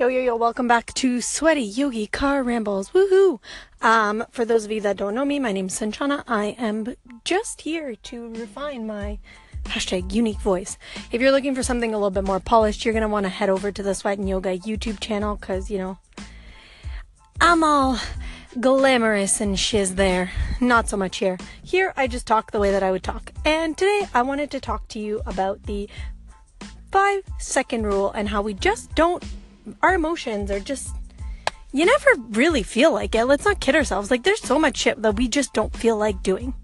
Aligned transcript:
Yo, 0.00 0.08
yo, 0.08 0.18
yo, 0.18 0.34
welcome 0.34 0.66
back 0.66 0.94
to 0.94 1.20
Sweaty 1.20 1.60
Yogi 1.60 2.06
Car 2.06 2.42
Rambles. 2.42 2.88
Woohoo! 2.92 3.38
Um, 3.82 4.24
for 4.30 4.46
those 4.46 4.64
of 4.64 4.72
you 4.72 4.80
that 4.80 4.96
don't 4.96 5.14
know 5.14 5.26
me, 5.26 5.38
my 5.38 5.52
name's 5.52 5.78
Sanchana. 5.78 6.24
I 6.26 6.56
am 6.58 6.94
just 7.22 7.60
here 7.60 7.94
to 7.94 8.30
refine 8.30 8.86
my 8.86 9.18
hashtag 9.64 10.10
unique 10.14 10.40
voice. 10.40 10.78
If 11.12 11.20
you're 11.20 11.30
looking 11.30 11.54
for 11.54 11.62
something 11.62 11.92
a 11.92 11.98
little 11.98 12.08
bit 12.08 12.24
more 12.24 12.40
polished, 12.40 12.82
you're 12.82 12.94
going 12.94 13.02
to 13.02 13.08
want 13.08 13.24
to 13.24 13.28
head 13.28 13.50
over 13.50 13.70
to 13.70 13.82
the 13.82 13.94
Sweat 13.94 14.16
and 14.16 14.26
Yoga 14.26 14.56
YouTube 14.56 15.00
channel 15.00 15.36
because, 15.36 15.70
you 15.70 15.76
know, 15.76 15.98
I'm 17.38 17.62
all 17.62 17.98
glamorous 18.58 19.38
and 19.42 19.60
shiz 19.60 19.96
there. 19.96 20.32
Not 20.62 20.88
so 20.88 20.96
much 20.96 21.18
here. 21.18 21.36
Here, 21.62 21.92
I 21.94 22.06
just 22.06 22.26
talk 22.26 22.52
the 22.52 22.58
way 22.58 22.70
that 22.70 22.82
I 22.82 22.90
would 22.90 23.02
talk. 23.02 23.34
And 23.44 23.76
today, 23.76 24.08
I 24.14 24.22
wanted 24.22 24.50
to 24.52 24.60
talk 24.60 24.88
to 24.88 24.98
you 24.98 25.20
about 25.26 25.64
the 25.64 25.90
five 26.90 27.22
second 27.38 27.84
rule 27.84 28.10
and 28.12 28.30
how 28.30 28.40
we 28.40 28.54
just 28.54 28.94
don't 28.94 29.22
our 29.82 29.94
emotions 29.94 30.50
are 30.50 30.60
just 30.60 30.94
you 31.72 31.86
never 31.86 32.10
really 32.30 32.62
feel 32.62 32.92
like 32.92 33.14
it. 33.14 33.24
Let's 33.24 33.44
not 33.44 33.60
kid 33.60 33.76
ourselves. 33.76 34.10
Like 34.10 34.24
there's 34.24 34.42
so 34.42 34.58
much 34.58 34.76
shit 34.76 35.00
that 35.02 35.16
we 35.16 35.28
just 35.28 35.52
don't 35.52 35.74
feel 35.74 35.96
like 35.96 36.22
doing. 36.22 36.54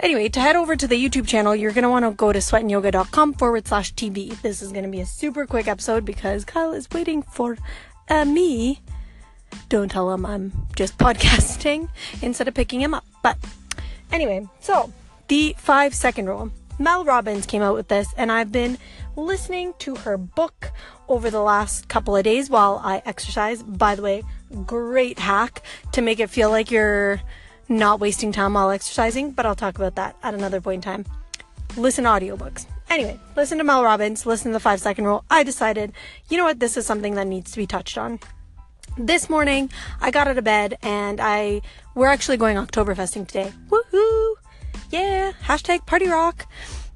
Anyway, 0.00 0.28
to 0.28 0.40
head 0.40 0.56
over 0.56 0.76
to 0.76 0.86
the 0.86 1.02
YouTube 1.02 1.26
channel, 1.26 1.54
you're 1.54 1.72
going 1.72 1.82
to 1.82 1.88
want 1.88 2.04
to 2.04 2.10
go 2.10 2.32
to 2.32 2.38
sweatandyoga.com 2.38 3.34
forward 3.34 3.66
slash 3.66 3.94
TV. 3.94 4.38
This 4.42 4.60
is 4.60 4.70
going 4.70 4.84
to 4.84 4.90
be 4.90 5.00
a 5.00 5.06
super 5.06 5.46
quick 5.46 5.66
episode 5.66 6.04
because 6.04 6.44
Kyle 6.44 6.72
is 6.72 6.88
waiting 6.90 7.22
for 7.22 7.56
uh, 8.08 8.24
me. 8.24 8.80
Don't 9.68 9.90
tell 9.90 10.12
him 10.12 10.26
I'm 10.26 10.52
just 10.76 10.98
podcasting 10.98 11.88
instead 12.22 12.48
of 12.48 12.54
picking 12.54 12.80
him 12.80 12.92
up. 12.92 13.04
But 13.22 13.38
anyway, 14.12 14.46
so 14.60 14.92
the 15.28 15.54
five 15.58 15.94
second 15.94 16.26
rule. 16.26 16.50
Mel 16.78 17.04
Robbins 17.04 17.46
came 17.46 17.62
out 17.62 17.74
with 17.74 17.88
this, 17.88 18.12
and 18.16 18.32
I've 18.32 18.50
been 18.50 18.78
listening 19.16 19.74
to 19.78 19.94
her 19.96 20.16
book 20.16 20.72
over 21.08 21.30
the 21.30 21.42
last 21.42 21.88
couple 21.88 22.16
of 22.16 22.24
days 22.24 22.50
while 22.50 22.80
I 22.82 23.02
exercise. 23.04 23.62
By 23.62 23.94
the 23.94 24.02
way, 24.02 24.22
great 24.66 25.18
hack 25.18 25.62
to 25.92 26.02
make 26.02 26.20
it 26.20 26.30
feel 26.30 26.50
like 26.50 26.70
you're 26.70 27.20
not 27.68 28.00
wasting 28.00 28.32
time 28.32 28.54
while 28.54 28.70
exercising, 28.70 29.32
but 29.32 29.46
I'll 29.46 29.54
talk 29.54 29.76
about 29.76 29.96
that 29.96 30.16
at 30.22 30.34
another 30.34 30.60
point 30.60 30.84
in 30.84 31.04
time. 31.04 31.04
Listen 31.76 32.04
to 32.04 32.10
audiobooks. 32.10 32.66
Anyway, 32.90 33.18
listen 33.36 33.58
to 33.58 33.64
Mel 33.64 33.82
Robbins, 33.82 34.26
listen 34.26 34.52
to 34.52 34.56
the 34.56 34.60
five 34.60 34.80
second 34.80 35.04
rule. 35.06 35.24
I 35.30 35.42
decided, 35.42 35.92
you 36.28 36.36
know 36.36 36.44
what, 36.44 36.60
this 36.60 36.76
is 36.76 36.86
something 36.86 37.14
that 37.14 37.26
needs 37.26 37.50
to 37.52 37.56
be 37.56 37.66
touched 37.66 37.98
on. 37.98 38.20
This 38.96 39.28
morning, 39.28 39.70
I 40.00 40.10
got 40.10 40.28
out 40.28 40.38
of 40.38 40.44
bed 40.44 40.78
and 40.82 41.20
I, 41.20 41.62
we're 41.94 42.08
actually 42.08 42.36
going 42.36 42.56
Oktoberfesting 42.56 43.26
today. 43.26 43.52
Woohoo! 43.68 44.34
Yeah, 44.90 45.32
hashtag 45.42 45.86
party 45.86 46.08
rock. 46.08 46.46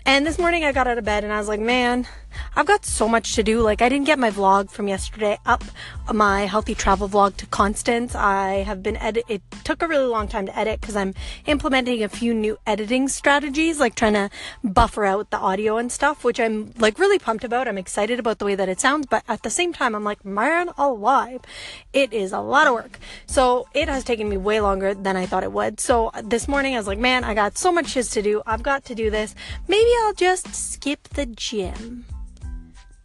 And 0.08 0.26
this 0.26 0.38
morning 0.38 0.64
I 0.64 0.72
got 0.72 0.86
out 0.86 0.96
of 0.96 1.04
bed 1.04 1.22
and 1.22 1.30
I 1.30 1.36
was 1.36 1.48
like, 1.48 1.60
man, 1.60 2.08
I've 2.56 2.66
got 2.66 2.84
so 2.84 3.08
much 3.08 3.34
to 3.34 3.42
do. 3.42 3.60
Like, 3.60 3.82
I 3.82 3.88
didn't 3.88 4.06
get 4.06 4.18
my 4.18 4.30
vlog 4.30 4.70
from 4.70 4.88
yesterday 4.88 5.38
up, 5.46 5.64
my 6.12 6.46
healthy 6.46 6.74
travel 6.74 7.08
vlog 7.08 7.36
to 7.36 7.46
Constance. 7.46 8.14
I 8.14 8.64
have 8.64 8.82
been 8.82 8.96
edit. 8.96 9.24
It 9.28 9.42
took 9.64 9.82
a 9.82 9.88
really 9.88 10.06
long 10.06 10.28
time 10.28 10.46
to 10.46 10.58
edit 10.58 10.80
because 10.80 10.96
I'm 10.96 11.14
implementing 11.46 12.02
a 12.02 12.08
few 12.08 12.34
new 12.34 12.58
editing 12.66 13.08
strategies, 13.08 13.78
like 13.78 13.94
trying 13.94 14.14
to 14.14 14.30
buffer 14.64 15.04
out 15.04 15.30
the 15.30 15.38
audio 15.38 15.76
and 15.76 15.90
stuff, 15.92 16.24
which 16.24 16.40
I'm 16.40 16.72
like 16.78 16.98
really 16.98 17.18
pumped 17.18 17.44
about. 17.44 17.68
I'm 17.68 17.78
excited 17.78 18.18
about 18.18 18.38
the 18.38 18.44
way 18.44 18.54
that 18.54 18.68
it 18.68 18.80
sounds, 18.80 19.06
but 19.06 19.22
at 19.28 19.42
the 19.42 19.50
same 19.50 19.72
time, 19.72 19.94
I'm 19.94 20.04
like, 20.04 20.24
man 20.24 20.70
alive, 20.76 21.40
oh, 21.44 21.48
it 21.92 22.12
is 22.12 22.32
a 22.32 22.40
lot 22.40 22.66
of 22.66 22.74
work. 22.74 22.98
So 23.26 23.68
it 23.74 23.88
has 23.88 24.04
taken 24.04 24.28
me 24.28 24.36
way 24.36 24.60
longer 24.60 24.94
than 24.94 25.16
I 25.16 25.26
thought 25.26 25.42
it 25.42 25.52
would. 25.52 25.80
So 25.80 26.10
this 26.22 26.48
morning 26.48 26.74
I 26.74 26.78
was 26.78 26.86
like, 26.86 26.98
man, 26.98 27.24
I 27.24 27.34
got 27.34 27.58
so 27.58 27.72
much 27.72 27.88
shit 27.88 28.06
to 28.06 28.22
do. 28.22 28.42
I've 28.46 28.62
got 28.62 28.84
to 28.86 28.94
do 28.94 29.10
this. 29.10 29.34
Maybe 29.66 29.90
I'll 30.00 30.14
just 30.14 30.54
skip 30.54 31.08
the 31.10 31.26
gym. 31.26 32.04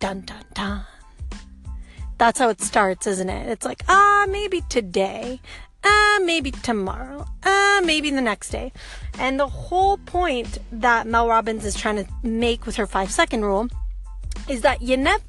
Dun 0.04 0.20
dun 0.26 0.44
dun. 0.54 0.82
That's 2.18 2.38
how 2.38 2.50
it 2.50 2.60
starts, 2.60 3.08
isn't 3.08 3.30
it? 3.30 3.48
It's 3.48 3.66
like, 3.66 3.84
ah, 3.88 4.26
maybe 4.28 4.60
today. 4.68 5.40
Ah, 5.82 6.20
maybe 6.22 6.52
tomorrow. 6.52 7.26
Ah, 7.46 7.80
maybe 7.86 8.10
the 8.10 8.20
next 8.20 8.50
day. 8.50 8.74
And 9.18 9.40
the 9.40 9.48
whole 9.48 9.96
point 9.96 10.58
that 10.74 11.08
Mel 11.08 11.30
Robbins 11.30 11.64
is 11.64 11.74
trying 11.78 12.04
to 12.04 12.06
make 12.22 12.66
with 12.66 12.76
her 12.76 12.86
five 12.86 13.12
second 13.12 13.46
rule 13.46 13.70
is 14.50 14.60
that 14.60 14.82
you 14.82 14.98
never, 14.98 15.24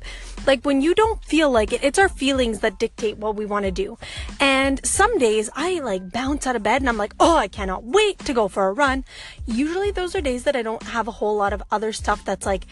like 0.45 0.65
when 0.65 0.81
you 0.81 0.93
don't 0.93 1.25
feel 1.25 1.53
like 1.53 1.73
it, 1.73 1.85
it's 1.85 2.01
our 2.01 2.09
feelings 2.09 2.59
that 2.59 2.81
dictate 2.81 3.19
what 3.19 3.37
we 3.37 3.47
want 3.47 3.67
to 3.67 3.71
do. 3.71 3.97
And 4.41 4.85
some 4.85 5.19
days 5.19 5.49
I 5.55 5.79
like 5.83 6.11
bounce 6.11 6.49
out 6.49 6.57
of 6.57 6.65
bed 6.65 6.83
and 6.83 6.89
I'm 6.89 6.97
like, 6.97 7.15
oh, 7.21 7.37
I 7.37 7.47
cannot 7.47 7.85
wait 7.85 8.19
to 8.21 8.35
go 8.35 8.49
for 8.49 8.67
a 8.67 8.73
run. 8.73 9.05
Usually 9.47 9.93
those 9.93 10.17
are 10.17 10.21
days 10.21 10.43
that 10.43 10.57
I 10.57 10.63
don't 10.63 10.83
have 10.83 11.07
a 11.07 11.13
whole 11.13 11.37
lot 11.37 11.53
of 11.53 11.63
other 11.71 11.93
stuff 11.93 12.25
that's 12.25 12.45
like 12.45 12.67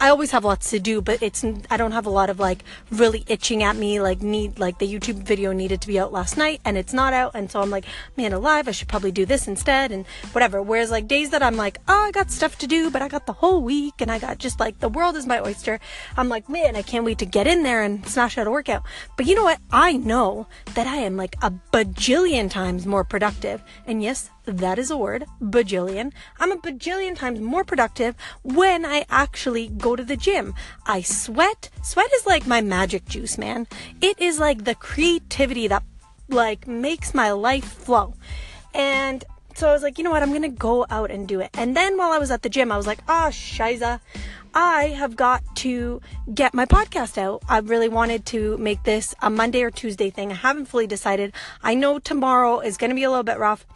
I 0.00 0.08
always 0.08 0.32
have 0.32 0.44
lots 0.44 0.70
to 0.70 0.80
do, 0.80 1.00
but 1.00 1.22
it's 1.22 1.44
I 1.70 1.76
don't 1.76 1.92
have 1.92 2.06
a 2.06 2.10
lot 2.10 2.30
of 2.30 2.40
like 2.40 2.64
really 2.90 3.24
itching 3.28 3.62
at 3.62 3.76
me 3.76 4.00
like 4.00 4.20
need 4.20 4.58
like 4.58 4.78
the 4.78 4.92
YouTube 4.92 5.22
video 5.22 5.52
needed 5.52 5.80
to 5.82 5.86
be 5.86 6.00
out 6.00 6.12
last 6.12 6.36
night 6.36 6.60
and 6.64 6.76
it's 6.76 6.92
not 6.92 7.12
out 7.12 7.32
and 7.34 7.50
so 7.50 7.60
I'm 7.60 7.70
like 7.70 7.84
man 8.16 8.32
alive 8.32 8.66
I 8.66 8.72
should 8.72 8.88
probably 8.88 9.12
do 9.12 9.24
this 9.24 9.46
instead 9.46 9.92
and 9.92 10.04
whatever. 10.32 10.60
Whereas 10.60 10.90
like 10.90 11.06
days 11.06 11.30
that 11.30 11.42
I'm 11.42 11.56
like 11.56 11.78
oh 11.86 12.06
I 12.06 12.10
got 12.10 12.30
stuff 12.30 12.58
to 12.58 12.66
do 12.66 12.90
but 12.90 13.02
I 13.02 13.08
got 13.08 13.26
the 13.26 13.32
whole 13.34 13.62
week 13.62 13.94
and 14.00 14.10
I 14.10 14.18
got 14.18 14.38
just 14.38 14.58
like 14.58 14.80
the 14.80 14.88
world 14.88 15.16
is 15.16 15.26
my 15.26 15.40
oyster. 15.40 15.78
I'm 16.16 16.28
like 16.28 16.48
man 16.48 16.74
I 16.74 16.82
can't 16.82 17.04
wait 17.04 17.18
to 17.18 17.26
get 17.26 17.46
in 17.46 17.62
there 17.62 17.82
and 17.82 18.06
smash 18.06 18.36
out 18.36 18.48
a 18.48 18.50
workout. 18.50 18.82
But 19.16 19.26
you 19.26 19.36
know 19.36 19.44
what? 19.44 19.60
I 19.70 19.92
know 19.92 20.48
that 20.74 20.88
I 20.88 20.96
am 20.96 21.16
like 21.16 21.36
a 21.40 21.52
bajillion 21.72 22.50
times 22.50 22.84
more 22.84 23.04
productive 23.04 23.62
and 23.86 24.02
yes 24.02 24.28
that 24.44 24.78
is 24.78 24.90
a 24.90 24.96
word, 24.96 25.24
bajillion. 25.40 26.12
I'm 26.38 26.52
a 26.52 26.56
bajillion 26.56 27.16
times 27.16 27.40
more 27.40 27.64
productive 27.64 28.16
when 28.42 28.84
I 28.84 29.04
actually 29.08 29.68
go 29.68 29.96
to 29.96 30.04
the 30.04 30.16
gym. 30.16 30.54
I 30.86 31.02
sweat. 31.02 31.70
Sweat 31.82 32.12
is 32.14 32.26
like 32.26 32.46
my 32.46 32.60
magic 32.60 33.06
juice, 33.06 33.38
man. 33.38 33.66
It 34.00 34.18
is 34.20 34.38
like 34.38 34.64
the 34.64 34.74
creativity 34.74 35.68
that 35.68 35.82
like 36.28 36.66
makes 36.66 37.14
my 37.14 37.32
life 37.32 37.64
flow. 37.64 38.14
And 38.74 39.24
so 39.54 39.68
I 39.68 39.72
was 39.72 39.82
like, 39.82 39.98
you 39.98 40.04
know 40.04 40.10
what? 40.10 40.22
I'm 40.22 40.32
to 40.40 40.48
go 40.48 40.86
out 40.88 41.10
and 41.10 41.28
do 41.28 41.40
it. 41.40 41.50
And 41.54 41.76
then 41.76 41.98
while 41.98 42.12
I 42.12 42.18
was 42.18 42.30
at 42.30 42.42
the 42.42 42.48
gym, 42.48 42.72
I 42.72 42.76
was 42.76 42.86
like, 42.86 43.00
ah, 43.08 43.26
oh, 43.26 43.30
shiza. 43.30 44.00
I 44.54 44.88
have 44.88 45.16
got 45.16 45.42
to 45.56 46.02
get 46.34 46.52
my 46.52 46.66
podcast 46.66 47.16
out. 47.16 47.42
I 47.48 47.58
really 47.58 47.88
wanted 47.88 48.26
to 48.26 48.58
make 48.58 48.82
this 48.82 49.14
a 49.22 49.30
Monday 49.30 49.62
or 49.62 49.70
Tuesday 49.70 50.10
thing. 50.10 50.30
I 50.30 50.34
haven't 50.34 50.66
fully 50.66 50.86
decided. 50.86 51.32
I 51.62 51.74
know 51.74 51.98
tomorrow 51.98 52.60
is 52.60 52.76
to 52.90 52.94
be 52.94 53.02
a 53.02 53.08
little 53.08 53.22
bit 53.22 53.38
rough 53.38 53.66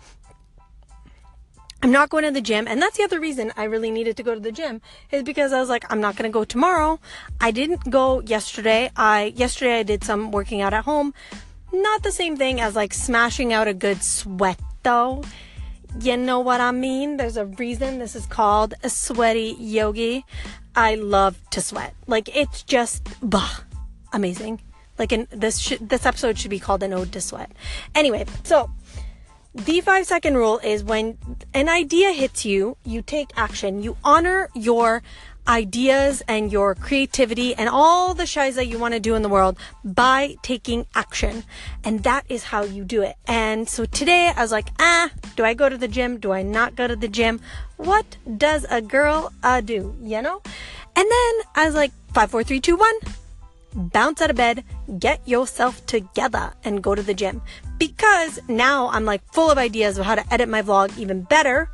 I'm 1.83 1.93
not 1.93 2.09
going 2.09 2.25
to 2.25 2.31
the 2.31 2.41
gym. 2.41 2.67
And 2.67 2.81
that's 2.81 2.97
the 2.97 3.05
other 3.05 3.21
reason 3.21 3.53
I 3.57 3.65
really 3.65 3.91
needed 3.91 4.17
to 4.17 4.23
go 4.23 4.35
to 4.35 4.41
the 4.41 4.53
gym 4.53 4.81
is 5.11 5.23
because 5.23 5.53
I 5.53 5.61
was 5.61 5.69
like, 5.69 5.91
I'm 5.91 6.01
not 6.01 6.17
going 6.17 6.29
to 6.31 6.33
go 6.33 6.45
tomorrow. 6.45 6.99
I 7.41 7.51
didn't 7.51 7.91
go 7.91 8.21
yesterday. 8.21 8.91
I, 8.97 9.35
yesterday 9.37 9.81
I 9.81 9.83
did 9.83 10.03
some 10.03 10.31
working 10.31 10.63
out 10.63 10.73
at 10.73 10.85
home. 10.85 11.13
Not 11.73 12.03
the 12.03 12.13
same 12.13 12.37
thing 12.37 12.61
as 12.61 12.75
like 12.75 12.95
smashing 12.95 13.53
out 13.53 13.69
a 13.69 13.75
good 13.75 14.03
sweat 14.03 14.59
though. 14.83 15.23
You 16.01 16.17
know 16.17 16.41
what 16.41 16.61
I 16.61 16.73
mean? 16.73 17.17
There's 17.17 17.37
a 17.37 17.47
reason 17.47 17.99
this 17.99 18.17
is 18.17 18.27
called 18.27 18.75
a 18.83 18.91
sweaty 18.91 19.57
yogi. 19.59 20.25
I 20.75 20.95
love 20.95 21.39
to 21.51 21.61
sweat. 21.61 21.95
Like 22.07 22.35
it's 22.35 22.63
just, 22.63 23.09
bah, 23.23 23.61
amazing. 24.13 24.61
Like 24.99 25.13
in 25.13 25.27
this, 25.31 25.59
sh- 25.59 25.79
this 25.81 26.07
episode 26.07 26.39
should 26.39 26.51
be 26.51 26.59
called 26.59 26.83
an 26.83 26.93
ode 26.93 27.13
to 27.13 27.21
sweat. 27.21 27.51
Anyway, 27.95 28.27
so 28.45 28.71
the 29.57 29.81
five 29.81 30.07
second 30.07 30.37
rule 30.37 30.59
is 30.59 30.85
when 30.85 31.17
an 31.55 31.69
idea 31.69 32.13
hits 32.13 32.45
you, 32.45 32.77
you 32.85 33.01
take 33.01 33.31
action. 33.37 33.83
You 33.83 33.97
honor 34.05 34.51
your 34.55 35.03
ideas 35.49 36.23
and 36.29 36.53
your 36.53 36.75
creativity 36.75 37.55
and 37.55 37.69
all 37.69 38.13
the 38.13 38.27
shiz 38.27 38.57
that 38.57 38.67
you 38.67 38.79
want 38.79 38.95
to 38.95 39.01
do 39.01 39.15
in 39.15 39.23
the 39.23 39.29
world 39.29 39.57
by 39.85 40.37
taking 40.43 40.87
action. 40.95 41.45
And 41.85 42.03
that 42.03 42.27
is 42.29 42.45
how 42.45 42.65
you 42.65 42.85
do 42.85 43.03
it. 43.03 43.17
And 43.27 43.69
so 43.69 43.87
today 43.87 44.33
I 44.37 44.43
was 44.43 44.53
like, 44.53 44.69
ah, 44.79 45.11
do 45.37 45.45
I 45.45 45.55
go 45.55 45.69
to 45.69 45.79
the 45.79 45.89
gym? 45.89 46.19
Do 46.19 46.33
I 46.33 46.43
not 46.43 46.77
go 46.77 46.87
to 46.87 46.97
the 46.97 47.09
gym? 47.09 47.41
What 47.77 48.17
does 48.37 48.67
a 48.69 48.83
girl 48.83 49.33
uh, 49.43 49.63
do? 49.63 49.97
You 50.03 50.21
know? 50.21 50.43
And 50.97 51.11
then 51.11 51.35
I 51.55 51.65
was 51.65 51.75
like, 51.75 51.93
five, 52.13 52.31
four, 52.31 52.43
three, 52.43 52.61
two, 52.61 52.77
one 52.77 52.95
bounce 53.77 54.21
out 54.23 54.31
of 54.31 54.37
bed, 54.37 54.65
get 54.99 55.27
yourself 55.29 55.85
together, 55.87 56.53
and 56.65 56.83
go 56.83 56.95
to 56.95 57.03
the 57.03 57.15
gym. 57.15 57.43
Because 57.79 58.41
now 58.49 58.89
I'm 58.89 59.05
like 59.05 59.23
full 59.33 59.51
of 59.51 59.59
ideas 59.59 59.99
of 59.99 60.07
how 60.07 60.15
to 60.15 60.33
edit 60.33 60.49
my 60.49 60.63
vlog 60.63 60.97
even 60.99 61.23
better. 61.23 61.71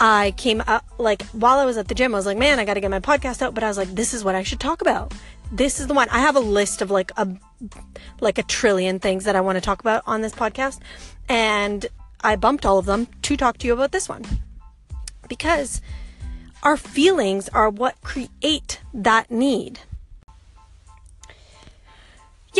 I 0.00 0.34
came 0.36 0.62
up, 0.66 0.84
like, 0.98 1.22
while 1.28 1.58
I 1.58 1.64
was 1.64 1.78
at 1.78 1.88
the 1.88 1.94
gym, 1.94 2.14
I 2.14 2.18
was 2.18 2.26
like, 2.26 2.36
man, 2.36 2.58
I 2.58 2.64
gotta 2.64 2.80
get 2.80 2.90
my 2.90 3.00
podcast 3.00 3.40
out. 3.40 3.54
But 3.54 3.64
I 3.64 3.68
was 3.68 3.78
like, 3.78 3.88
this 3.88 4.12
is 4.12 4.24
what 4.24 4.34
I 4.34 4.42
should 4.42 4.60
talk 4.60 4.82
about. 4.82 5.14
This 5.52 5.80
is 5.80 5.86
the 5.86 5.94
one. 5.94 6.08
I 6.10 6.18
have 6.18 6.36
a 6.36 6.40
list 6.40 6.82
of 6.82 6.90
like 6.90 7.12
a, 7.16 7.28
like 8.20 8.36
a 8.38 8.42
trillion 8.42 8.98
things 8.98 9.24
that 9.24 9.36
I 9.36 9.40
want 9.40 9.56
to 9.56 9.62
talk 9.62 9.80
about 9.80 10.02
on 10.06 10.20
this 10.20 10.34
podcast. 10.34 10.80
And 11.28 11.86
I 12.20 12.36
bumped 12.36 12.66
all 12.66 12.78
of 12.78 12.86
them 12.86 13.06
to 13.22 13.36
talk 13.36 13.58
to 13.58 13.66
you 13.66 13.72
about 13.72 13.92
this 13.92 14.08
one. 14.08 14.24
Because 15.28 15.80
our 16.62 16.76
feelings 16.76 17.48
are 17.50 17.70
what 17.70 18.00
create 18.02 18.80
that 18.92 19.30
need. 19.30 19.80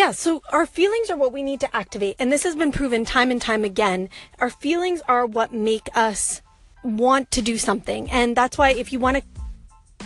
Yeah, 0.06 0.12
so 0.12 0.40
our 0.50 0.66
feelings 0.66 1.10
are 1.10 1.16
what 1.16 1.32
we 1.32 1.42
need 1.42 1.58
to 1.58 1.76
activate. 1.76 2.14
And 2.20 2.30
this 2.30 2.44
has 2.44 2.54
been 2.54 2.70
proven 2.70 3.04
time 3.04 3.32
and 3.32 3.42
time 3.42 3.64
again. 3.64 4.08
Our 4.38 4.50
feelings 4.50 5.02
are 5.08 5.26
what 5.26 5.52
make 5.52 5.88
us 5.96 6.42
want 6.84 7.32
to 7.32 7.42
do 7.42 7.58
something. 7.58 8.08
And 8.12 8.36
that's 8.36 8.56
why 8.56 8.70
if 8.70 8.92
you 8.92 9.00
want 9.00 9.16
to 9.16 9.24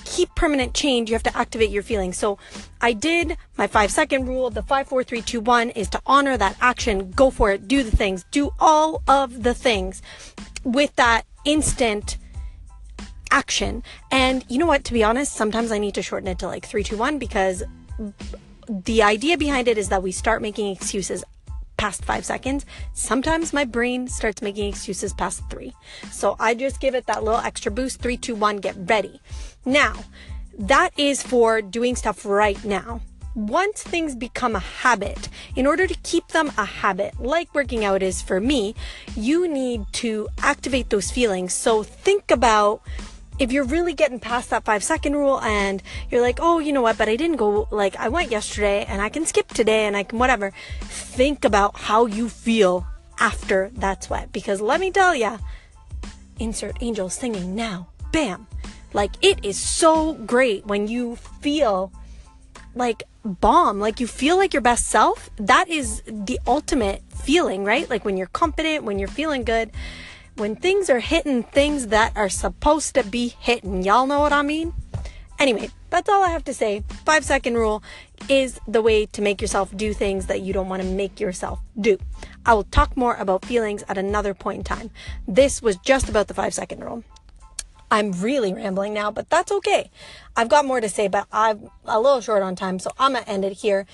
keep 0.06 0.34
permanent 0.34 0.72
change, 0.72 1.10
you 1.10 1.14
have 1.14 1.22
to 1.24 1.36
activate 1.36 1.68
your 1.68 1.82
feelings. 1.82 2.16
So 2.16 2.38
I 2.80 2.94
did 2.94 3.36
my 3.58 3.66
five 3.66 3.90
second 3.90 4.26
rule. 4.26 4.48
The 4.48 4.62
five, 4.62 4.88
four, 4.88 5.04
three, 5.04 5.20
two, 5.20 5.40
one 5.42 5.68
is 5.68 5.90
to 5.90 6.00
honor 6.06 6.38
that 6.38 6.56
action, 6.62 7.10
go 7.10 7.28
for 7.28 7.50
it, 7.50 7.68
do 7.68 7.82
the 7.82 7.94
things, 7.94 8.24
do 8.30 8.52
all 8.58 9.02
of 9.06 9.42
the 9.42 9.52
things 9.52 10.00
with 10.64 10.96
that 10.96 11.26
instant 11.44 12.16
action. 13.30 13.82
And 14.10 14.46
you 14.48 14.56
know 14.56 14.64
what? 14.64 14.82
To 14.84 14.94
be 14.94 15.04
honest, 15.04 15.34
sometimes 15.34 15.70
I 15.70 15.78
need 15.78 15.92
to 15.96 16.02
shorten 16.02 16.28
it 16.28 16.38
to 16.38 16.46
like 16.46 16.64
three, 16.64 16.84
two, 16.84 16.96
one 16.96 17.18
because 17.18 17.62
the 18.68 19.02
idea 19.02 19.36
behind 19.36 19.68
it 19.68 19.78
is 19.78 19.88
that 19.88 20.02
we 20.02 20.12
start 20.12 20.42
making 20.42 20.70
excuses 20.70 21.24
past 21.76 22.04
five 22.04 22.26
seconds. 22.26 22.66
Sometimes 22.92 23.54
my 23.54 23.64
brain 23.64 24.06
starts 24.06 24.42
making 24.42 24.68
excuses 24.68 25.14
past 25.14 25.42
three. 25.48 25.74
So 26.10 26.36
I 26.38 26.54
just 26.54 26.78
give 26.78 26.94
it 26.94 27.06
that 27.06 27.24
little 27.24 27.40
extra 27.40 27.72
boost. 27.72 28.02
Three, 28.02 28.18
two, 28.18 28.34
one, 28.34 28.58
get 28.58 28.76
ready. 28.78 29.20
Now, 29.64 29.94
that 30.58 30.90
is 30.98 31.22
for 31.22 31.62
doing 31.62 31.96
stuff 31.96 32.26
right 32.26 32.62
now. 32.64 33.00
Once 33.34 33.82
things 33.82 34.14
become 34.14 34.56
a 34.56 34.58
habit, 34.58 35.30
in 35.56 35.66
order 35.66 35.86
to 35.86 35.94
keep 36.02 36.28
them 36.28 36.52
a 36.58 36.64
habit, 36.64 37.18
like 37.18 37.54
working 37.54 37.84
out 37.84 38.02
is 38.02 38.20
for 38.20 38.40
me, 38.40 38.74
you 39.16 39.48
need 39.48 39.86
to 39.92 40.28
activate 40.42 40.90
those 40.90 41.10
feelings. 41.10 41.54
So 41.54 41.82
think 41.82 42.30
about 42.30 42.82
if 43.40 43.50
you're 43.50 43.64
really 43.64 43.94
getting 43.94 44.20
past 44.20 44.50
that 44.50 44.64
five 44.64 44.84
second 44.84 45.14
rule 45.14 45.40
and 45.40 45.82
you're 46.10 46.20
like, 46.20 46.38
oh, 46.40 46.58
you 46.58 46.72
know 46.74 46.82
what, 46.82 46.98
but 46.98 47.08
I 47.08 47.16
didn't 47.16 47.38
go, 47.38 47.66
like, 47.70 47.96
I 47.96 48.10
went 48.10 48.30
yesterday 48.30 48.84
and 48.86 49.00
I 49.00 49.08
can 49.08 49.24
skip 49.24 49.48
today 49.48 49.86
and 49.86 49.96
I 49.96 50.02
can 50.02 50.18
whatever, 50.18 50.52
think 50.80 51.46
about 51.46 51.78
how 51.80 52.04
you 52.04 52.28
feel 52.28 52.86
after 53.18 53.70
that 53.76 54.04
sweat. 54.04 54.30
Because 54.30 54.60
let 54.60 54.78
me 54.78 54.90
tell 54.90 55.14
ya, 55.14 55.38
insert 56.38 56.76
angel 56.82 57.08
singing 57.08 57.54
now, 57.54 57.88
bam. 58.12 58.46
Like, 58.92 59.12
it 59.22 59.42
is 59.42 59.58
so 59.58 60.12
great 60.12 60.66
when 60.66 60.86
you 60.86 61.16
feel 61.16 61.92
like 62.74 63.04
bomb, 63.24 63.80
like 63.80 64.00
you 64.00 64.06
feel 64.06 64.36
like 64.36 64.52
your 64.52 64.60
best 64.60 64.86
self. 64.88 65.30
That 65.36 65.68
is 65.68 66.02
the 66.06 66.38
ultimate 66.46 67.02
feeling, 67.10 67.64
right? 67.64 67.88
Like 67.88 68.04
when 68.04 68.16
you're 68.16 68.26
confident, 68.28 68.84
when 68.84 68.98
you're 68.98 69.08
feeling 69.08 69.44
good 69.44 69.70
when 70.40 70.56
things 70.56 70.88
are 70.88 71.00
hitting 71.00 71.42
things 71.42 71.88
that 71.88 72.16
are 72.16 72.30
supposed 72.30 72.94
to 72.94 73.04
be 73.04 73.28
hitting. 73.38 73.82
Y'all 73.82 74.06
know 74.06 74.20
what 74.20 74.32
I 74.32 74.40
mean? 74.40 74.72
Anyway, 75.38 75.68
that's 75.90 76.08
all 76.08 76.24
I 76.24 76.30
have 76.30 76.44
to 76.44 76.54
say. 76.54 76.82
Five 77.04 77.26
second 77.26 77.56
rule 77.56 77.82
is 78.30 78.58
the 78.66 78.80
way 78.80 79.04
to 79.04 79.20
make 79.20 79.42
yourself 79.42 79.76
do 79.76 79.92
things 79.92 80.26
that 80.26 80.40
you 80.40 80.54
don't 80.54 80.70
want 80.70 80.80
to 80.80 80.88
make 80.88 81.20
yourself 81.20 81.60
do. 81.78 81.98
I 82.46 82.54
will 82.54 82.64
talk 82.64 82.96
more 82.96 83.16
about 83.16 83.44
feelings 83.44 83.84
at 83.86 83.98
another 83.98 84.32
point 84.32 84.58
in 84.58 84.64
time. 84.64 84.90
This 85.28 85.60
was 85.60 85.76
just 85.76 86.08
about 86.08 86.28
the 86.28 86.34
five 86.34 86.54
second 86.54 86.82
rule. 86.82 87.04
I'm 87.90 88.12
really 88.12 88.54
rambling 88.54 88.94
now, 88.94 89.10
but 89.10 89.28
that's 89.28 89.52
okay. 89.52 89.90
I've 90.36 90.48
got 90.48 90.64
more 90.64 90.80
to 90.80 90.88
say, 90.88 91.08
but 91.08 91.26
I'm 91.30 91.68
a 91.84 92.00
little 92.00 92.22
short 92.22 92.42
on 92.42 92.56
time, 92.56 92.78
so 92.78 92.92
I'm 92.98 93.12
to 93.12 93.28
end 93.28 93.44
it 93.44 93.58
here 93.58 93.84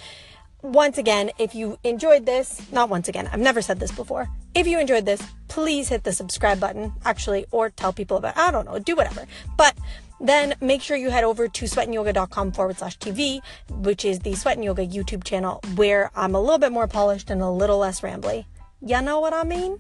once 0.73 0.99
again, 0.99 1.31
if 1.39 1.55
you 1.55 1.79
enjoyed 1.85 2.27
this, 2.27 2.61
not 2.73 2.89
once 2.89 3.09
again, 3.09 3.29
I've 3.33 3.41
never 3.41 3.63
said 3.63 3.79
this 3.79 3.93
before. 3.93 4.29
If 4.55 4.67
you 4.67 4.79
enjoyed 4.81 5.07
this, 5.07 5.23
please 5.49 5.89
hit 5.89 6.05
the 6.05 6.13
subscribe 6.13 6.59
button, 6.59 6.93
actually, 7.05 7.47
or 7.53 7.71
tell 7.71 7.93
people 7.93 8.17
about 8.17 8.37
I 8.37 8.51
don't 8.51 8.67
know, 8.67 8.79
do 8.79 8.97
whatever. 8.97 9.27
But 9.57 9.77
then 10.21 10.55
make 10.61 10.83
sure 10.83 10.97
you 10.97 11.11
head 11.11 11.25
over 11.25 11.47
to 11.47 11.65
sweatandyoga.com 11.67 12.53
forward 12.53 12.79
slash 12.79 12.99
TV, 12.99 13.41
which 13.71 14.05
is 14.05 14.21
the 14.21 14.35
Sweat 14.35 14.57
and 14.57 14.65
Yoga 14.65 14.87
YouTube 14.87 15.25
channel 15.25 15.61
where 15.75 16.11
I'm 16.17 16.35
a 16.35 16.41
little 16.41 16.59
bit 16.59 16.73
more 16.73 16.89
polished 16.89 17.31
and 17.31 17.43
a 17.43 17.51
little 17.51 17.79
less 17.79 18.01
rambly. 18.01 18.47
You 18.81 19.01
know 19.03 19.21
what 19.21 19.35
I 19.35 19.45
mean? 19.45 19.79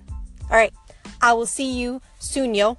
All 0.50 0.56
right. 0.56 0.72
I 1.20 1.32
will 1.32 1.46
see 1.46 1.72
you 1.72 2.00
soon, 2.18 2.54
yo. 2.54 2.78